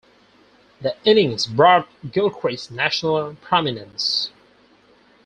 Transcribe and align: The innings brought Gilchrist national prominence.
The 0.81 0.95
innings 1.05 1.45
brought 1.45 1.87
Gilchrist 2.11 2.71
national 2.71 3.35
prominence. 3.35 4.31